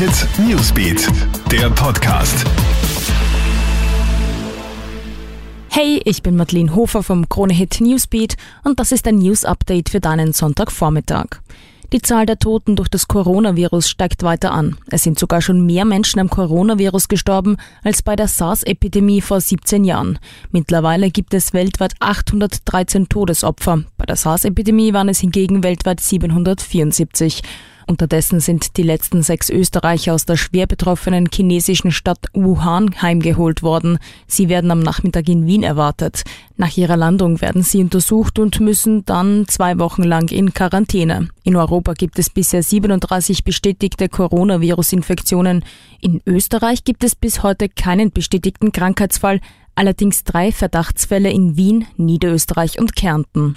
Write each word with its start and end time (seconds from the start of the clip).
Hit 0.00 0.26
Newsbeat, 0.38 1.08
der 1.52 1.68
Podcast. 1.68 2.46
Hey, 5.68 6.00
ich 6.06 6.22
bin 6.22 6.36
Madeleine 6.36 6.74
Hofer 6.74 7.02
vom 7.02 7.28
Krone 7.28 7.52
Hit 7.52 7.82
Newsbeat 7.82 8.38
und 8.64 8.80
das 8.80 8.92
ist 8.92 9.06
ein 9.06 9.16
News 9.16 9.44
Update 9.44 9.90
für 9.90 10.00
deinen 10.00 10.32
Sonntagvormittag. 10.32 11.42
Die 11.92 12.00
Zahl 12.00 12.24
der 12.24 12.38
Toten 12.38 12.76
durch 12.76 12.88
das 12.88 13.08
Coronavirus 13.08 13.90
steigt 13.90 14.22
weiter 14.22 14.52
an. 14.52 14.78
Es 14.90 15.02
sind 15.02 15.18
sogar 15.18 15.42
schon 15.42 15.66
mehr 15.66 15.84
Menschen 15.84 16.18
am 16.18 16.30
Coronavirus 16.30 17.08
gestorben 17.08 17.58
als 17.84 18.00
bei 18.00 18.16
der 18.16 18.28
SARS-Epidemie 18.28 19.20
vor 19.20 19.42
17 19.42 19.84
Jahren. 19.84 20.18
Mittlerweile 20.50 21.10
gibt 21.10 21.34
es 21.34 21.52
weltweit 21.52 21.92
813 22.00 23.10
Todesopfer. 23.10 23.84
Bei 23.98 24.06
der 24.06 24.16
SARS-Epidemie 24.16 24.94
waren 24.94 25.10
es 25.10 25.20
hingegen 25.20 25.62
weltweit 25.62 26.00
774. 26.00 27.42
Unterdessen 27.90 28.38
sind 28.38 28.76
die 28.76 28.84
letzten 28.84 29.24
sechs 29.24 29.50
Österreicher 29.50 30.14
aus 30.14 30.24
der 30.24 30.36
schwer 30.36 30.68
betroffenen 30.68 31.28
chinesischen 31.30 31.90
Stadt 31.90 32.26
Wuhan 32.32 33.02
heimgeholt 33.02 33.64
worden. 33.64 33.98
Sie 34.28 34.48
werden 34.48 34.70
am 34.70 34.78
Nachmittag 34.78 35.28
in 35.28 35.44
Wien 35.44 35.64
erwartet. 35.64 36.22
Nach 36.56 36.76
ihrer 36.76 36.96
Landung 36.96 37.40
werden 37.40 37.64
sie 37.64 37.82
untersucht 37.82 38.38
und 38.38 38.60
müssen 38.60 39.04
dann 39.06 39.46
zwei 39.48 39.80
Wochen 39.80 40.04
lang 40.04 40.30
in 40.30 40.54
Quarantäne. 40.54 41.30
In 41.42 41.56
Europa 41.56 41.94
gibt 41.94 42.20
es 42.20 42.30
bisher 42.30 42.62
37 42.62 43.42
bestätigte 43.42 44.08
Coronavirus-Infektionen. 44.08 45.64
In 46.00 46.22
Österreich 46.26 46.84
gibt 46.84 47.02
es 47.02 47.16
bis 47.16 47.42
heute 47.42 47.68
keinen 47.68 48.12
bestätigten 48.12 48.70
Krankheitsfall, 48.70 49.40
allerdings 49.74 50.22
drei 50.22 50.52
Verdachtsfälle 50.52 51.32
in 51.32 51.56
Wien, 51.56 51.86
Niederösterreich 51.96 52.78
und 52.78 52.94
Kärnten. 52.94 53.56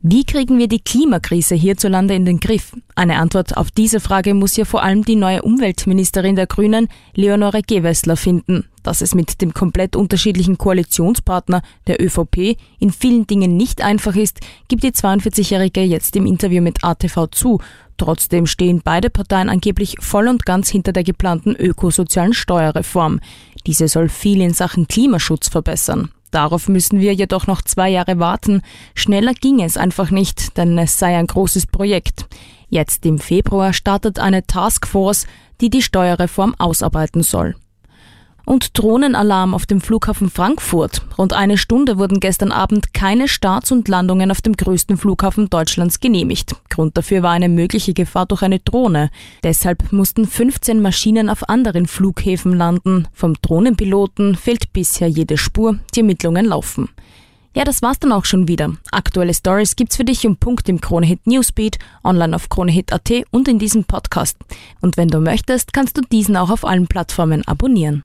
Wie 0.00 0.24
kriegen 0.24 0.58
wir 0.58 0.68
die 0.68 0.78
Klimakrise 0.78 1.56
hierzulande 1.56 2.14
in 2.14 2.24
den 2.24 2.38
Griff? 2.38 2.72
Eine 2.94 3.16
Antwort 3.16 3.56
auf 3.56 3.72
diese 3.72 3.98
Frage 3.98 4.32
muss 4.32 4.56
ja 4.56 4.64
vor 4.64 4.84
allem 4.84 5.04
die 5.04 5.16
neue 5.16 5.42
Umweltministerin 5.42 6.36
der 6.36 6.46
Grünen, 6.46 6.86
Leonore 7.16 7.62
Gewessler, 7.62 8.16
finden. 8.16 8.66
Dass 8.84 9.00
es 9.00 9.16
mit 9.16 9.40
dem 9.40 9.52
komplett 9.52 9.96
unterschiedlichen 9.96 10.56
Koalitionspartner 10.56 11.62
der 11.88 12.00
ÖVP 12.00 12.56
in 12.78 12.92
vielen 12.92 13.26
Dingen 13.26 13.56
nicht 13.56 13.82
einfach 13.82 14.14
ist, 14.14 14.38
gibt 14.68 14.84
die 14.84 14.92
42-Jährige 14.92 15.82
jetzt 15.82 16.14
im 16.14 16.26
Interview 16.26 16.62
mit 16.62 16.84
ATV 16.84 17.26
zu. 17.32 17.60
Trotzdem 17.96 18.46
stehen 18.46 18.82
beide 18.84 19.10
Parteien 19.10 19.48
angeblich 19.48 19.96
voll 19.98 20.28
und 20.28 20.46
ganz 20.46 20.68
hinter 20.68 20.92
der 20.92 21.02
geplanten 21.02 21.56
ökosozialen 21.56 22.34
Steuerreform. 22.34 23.18
Diese 23.66 23.88
soll 23.88 24.08
viel 24.08 24.42
in 24.42 24.54
Sachen 24.54 24.86
Klimaschutz 24.86 25.48
verbessern. 25.48 26.12
Darauf 26.30 26.68
müssen 26.68 27.00
wir 27.00 27.14
jedoch 27.14 27.46
noch 27.46 27.62
zwei 27.62 27.88
Jahre 27.88 28.18
warten. 28.18 28.62
Schneller 28.94 29.34
ging 29.34 29.60
es 29.60 29.76
einfach 29.76 30.10
nicht, 30.10 30.56
denn 30.56 30.76
es 30.78 30.98
sei 30.98 31.16
ein 31.16 31.26
großes 31.26 31.66
Projekt. 31.66 32.26
Jetzt 32.68 33.06
im 33.06 33.18
Februar 33.18 33.72
startet 33.72 34.18
eine 34.18 34.46
Taskforce, 34.46 35.26
die 35.60 35.70
die 35.70 35.82
Steuerreform 35.82 36.54
ausarbeiten 36.58 37.22
soll 37.22 37.54
und 38.48 38.78
Drohnenalarm 38.78 39.52
auf 39.52 39.66
dem 39.66 39.80
Flughafen 39.82 40.30
Frankfurt. 40.30 41.02
Rund 41.18 41.34
eine 41.34 41.58
Stunde 41.58 41.98
wurden 41.98 42.18
gestern 42.18 42.50
Abend 42.50 42.94
keine 42.94 43.28
Starts 43.28 43.70
und 43.70 43.88
Landungen 43.88 44.30
auf 44.30 44.40
dem 44.40 44.56
größten 44.56 44.96
Flughafen 44.96 45.50
Deutschlands 45.50 46.00
genehmigt. 46.00 46.56
Grund 46.70 46.96
dafür 46.96 47.22
war 47.22 47.32
eine 47.32 47.50
mögliche 47.50 47.92
Gefahr 47.92 48.24
durch 48.24 48.42
eine 48.42 48.58
Drohne. 48.58 49.10
Deshalb 49.42 49.92
mussten 49.92 50.26
15 50.26 50.80
Maschinen 50.80 51.28
auf 51.28 51.48
anderen 51.48 51.86
Flughäfen 51.86 52.56
landen. 52.56 53.06
Vom 53.12 53.34
Drohnenpiloten 53.42 54.34
fehlt 54.34 54.72
bisher 54.72 55.08
jede 55.08 55.36
Spur. 55.36 55.78
Die 55.94 56.00
Ermittlungen 56.00 56.46
laufen. 56.46 56.88
Ja, 57.54 57.64
das 57.64 57.82
war's 57.82 57.98
dann 57.98 58.12
auch 58.12 58.24
schon 58.24 58.48
wieder. 58.48 58.72
Aktuelle 58.92 59.34
Stories 59.34 59.76
gibt's 59.76 59.96
für 59.96 60.04
dich 60.04 60.26
um 60.26 60.36
Punkt 60.36 60.68
im 60.68 60.80
Kronehit 60.80 61.26
Newsbeat, 61.26 61.78
online 62.04 62.36
auf 62.36 62.48
kronehit.at 62.48 63.10
und 63.30 63.48
in 63.48 63.58
diesem 63.58 63.84
Podcast. 63.84 64.38
Und 64.80 64.96
wenn 64.96 65.08
du 65.08 65.18
möchtest, 65.18 65.72
kannst 65.72 65.98
du 65.98 66.02
diesen 66.02 66.36
auch 66.36 66.50
auf 66.50 66.64
allen 66.64 66.86
Plattformen 66.86 67.46
abonnieren. 67.46 68.04